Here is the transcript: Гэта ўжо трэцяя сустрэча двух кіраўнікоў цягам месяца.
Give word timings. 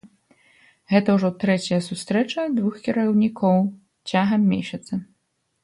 Гэта 0.93 1.15
ўжо 1.17 1.29
трэцяя 1.43 1.79
сустрэча 1.89 2.47
двух 2.57 2.81
кіраўнікоў 2.87 3.57
цягам 4.09 4.51
месяца. 4.55 4.93